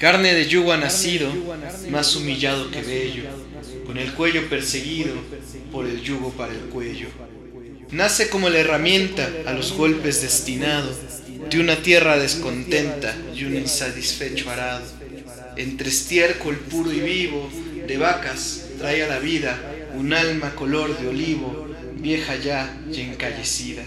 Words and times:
Carne 0.00 0.32
de 0.32 0.46
yugo 0.46 0.72
ha 0.72 0.78
nacido, 0.78 1.30
más 1.90 2.16
humillado 2.16 2.70
que 2.70 2.80
bello, 2.80 3.24
con 3.84 3.98
el 3.98 4.14
cuello 4.14 4.48
perseguido 4.48 5.12
por 5.70 5.86
el 5.86 6.00
yugo 6.00 6.30
para 6.30 6.54
el 6.54 6.60
cuello. 6.70 7.08
Nace 7.90 8.30
como 8.30 8.48
la 8.48 8.60
herramienta 8.60 9.28
a 9.44 9.52
los 9.52 9.74
golpes 9.74 10.22
destinado 10.22 10.88
de 11.50 11.60
una 11.60 11.82
tierra 11.82 12.16
descontenta 12.18 13.14
y 13.34 13.44
un 13.44 13.54
insatisfecho 13.54 14.48
arado. 14.48 14.86
Entre 15.58 15.90
estiércol 15.90 16.56
puro 16.56 16.90
y 16.90 17.00
vivo 17.00 17.50
de 17.86 17.98
vacas 17.98 18.68
trae 18.78 19.02
a 19.02 19.06
la 19.06 19.18
vida 19.18 19.60
un 19.94 20.14
alma 20.14 20.54
color 20.54 20.98
de 20.98 21.08
olivo, 21.08 21.68
vieja 21.96 22.36
ya 22.36 22.74
y 22.90 23.02
encallecida. 23.02 23.82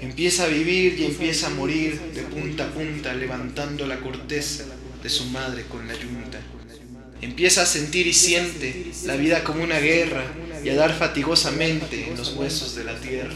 Empieza 0.00 0.44
a 0.44 0.48
vivir 0.48 0.98
y 0.98 1.04
empieza 1.04 1.48
a 1.48 1.50
morir 1.50 2.00
de 2.14 2.22
punta 2.22 2.64
a 2.64 2.70
punta 2.70 3.12
levantando 3.12 3.86
la 3.86 4.00
corteza 4.00 4.64
de 5.02 5.08
su 5.08 5.24
madre 5.26 5.64
con 5.64 5.86
la 5.88 5.94
yunta. 5.94 6.38
Empieza 7.20 7.62
a 7.62 7.66
sentir 7.66 8.06
y 8.06 8.12
siente 8.12 8.92
la 9.04 9.16
vida 9.16 9.44
como 9.44 9.62
una 9.62 9.78
guerra 9.78 10.24
y 10.64 10.68
a 10.68 10.74
dar 10.74 10.96
fatigosamente 10.96 12.08
en 12.08 12.16
los 12.16 12.34
huesos 12.34 12.74
de 12.74 12.84
la 12.84 12.98
tierra. 12.98 13.34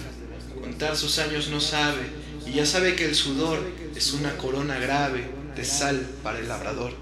Contar 0.60 0.96
sus 0.96 1.18
años 1.18 1.48
no 1.48 1.60
sabe 1.60 2.02
y 2.46 2.52
ya 2.52 2.66
sabe 2.66 2.94
que 2.94 3.04
el 3.04 3.14
sudor 3.14 3.60
es 3.94 4.12
una 4.12 4.36
corona 4.36 4.78
grave 4.78 5.24
de 5.56 5.64
sal 5.64 6.06
para 6.22 6.38
el 6.38 6.48
labrador. 6.48 6.94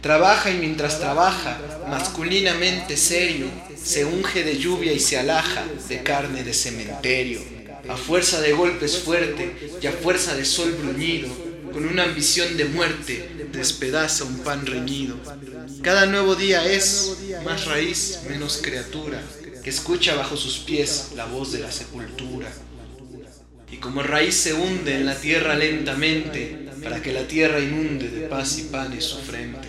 Trabaja 0.00 0.50
y 0.50 0.58
mientras 0.58 1.00
trabaja, 1.00 1.58
masculinamente 1.88 2.96
serio, 2.96 3.46
se 3.76 4.04
unge 4.04 4.44
de 4.44 4.58
lluvia 4.58 4.92
y 4.92 5.00
se 5.00 5.18
alaja 5.18 5.64
de 5.88 6.02
carne 6.02 6.44
de 6.44 6.54
cementerio. 6.54 7.40
A 7.88 7.96
fuerza 7.96 8.40
de 8.40 8.52
golpes 8.52 8.98
fuerte 8.98 9.70
y 9.80 9.86
a 9.86 9.92
fuerza 9.92 10.34
de 10.36 10.44
sol 10.44 10.72
bruñido, 10.80 11.28
con 11.72 11.84
una 11.86 12.04
ambición 12.04 12.56
de 12.56 12.64
muerte, 12.66 13.28
despedaza 13.52 14.24
un 14.24 14.38
pan 14.38 14.66
reñido. 14.66 15.16
Cada 15.82 16.06
nuevo 16.06 16.34
día 16.34 16.64
es 16.70 17.16
más 17.44 17.66
raíz, 17.66 18.20
menos 18.28 18.60
criatura, 18.62 19.22
que 19.62 19.70
escucha 19.70 20.14
bajo 20.14 20.36
sus 20.36 20.58
pies 20.58 21.12
la 21.16 21.26
voz 21.26 21.52
de 21.52 21.60
la 21.60 21.72
sepultura. 21.72 22.48
Y 23.70 23.78
como 23.78 24.02
raíz 24.02 24.34
se 24.34 24.54
hunde 24.54 24.96
en 24.96 25.06
la 25.06 25.14
tierra 25.14 25.54
lentamente, 25.54 26.68
para 26.82 27.02
que 27.02 27.12
la 27.12 27.26
tierra 27.26 27.58
inunde 27.58 28.08
de 28.08 28.28
paz 28.28 28.58
y 28.58 28.62
panes 28.64 29.04
su 29.04 29.18
frente. 29.18 29.68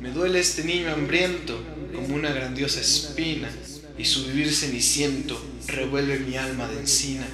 Me 0.00 0.10
duele 0.10 0.40
este 0.40 0.64
niño 0.64 0.92
hambriento 0.92 1.60
como 1.94 2.14
una 2.14 2.32
grandiosa 2.32 2.80
espina, 2.80 3.48
y 3.98 4.04
su 4.04 4.24
vivir 4.26 4.54
ceniciento 4.54 5.40
revuelve 5.66 6.20
mi 6.20 6.36
alma 6.36 6.68
de 6.68 6.80
encina. 6.80 7.26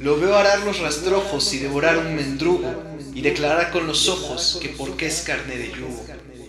Lo 0.00 0.18
veo 0.18 0.36
arar 0.36 0.60
los 0.60 0.78
rastrojos 0.80 1.52
y 1.52 1.58
devorar 1.58 1.98
un 1.98 2.16
mendrugo, 2.16 2.84
y 3.14 3.20
declarar 3.20 3.70
con 3.72 3.86
los 3.86 4.08
ojos 4.08 4.58
que 4.62 4.68
porque 4.68 5.06
es 5.06 5.22
carne 5.22 5.56
de 5.56 5.68
yugo. 5.68 6.06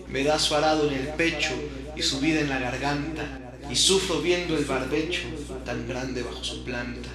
Me 0.08 0.24
da 0.24 0.38
su 0.38 0.54
arado 0.54 0.88
en 0.88 0.94
el 0.94 1.08
pecho 1.14 1.50
y 1.96 2.02
su 2.02 2.20
vida 2.20 2.40
en 2.40 2.48
la 2.48 2.60
garganta, 2.60 3.52
y 3.68 3.76
sufro 3.76 4.20
viendo 4.20 4.56
el 4.56 4.64
barbecho 4.64 5.22
tan 5.64 5.86
grande 5.86 6.22
bajo 6.22 6.42
su 6.42 6.64
planta. 6.64 7.08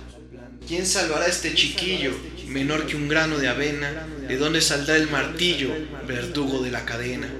¿Quién 0.67 0.85
salvará 0.85 1.25
a 1.25 1.29
este 1.29 1.53
chiquillo, 1.53 2.11
menor 2.47 2.85
que 2.85 2.95
un 2.95 3.07
grano 3.07 3.38
de 3.38 3.47
avena? 3.47 4.07
¿De 4.27 4.38
dónde 4.38 4.61
saldrá 4.61 4.95
el 4.95 5.09
martillo, 5.09 5.69
verdugo 6.07 6.63
de 6.63 6.71
la 6.71 6.85
cadena? 6.85 7.31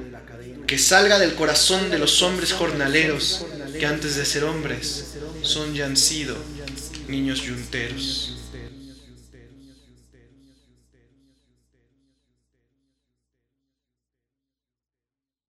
Que 0.68 0.78
salga 0.78 1.20
del 1.20 1.36
corazón 1.36 1.90
de 1.90 2.00
los 2.00 2.22
hombres 2.22 2.54
jornaleros, 2.54 3.46
que 3.80 3.86
antes 3.86 4.16
de 4.16 4.26
ser 4.26 4.44
hombres 4.44 5.16
son 5.42 5.74
ya 5.74 5.86
han 5.86 5.98
sido 5.98 6.36
niños 7.08 7.42
yunteros. 7.42 8.34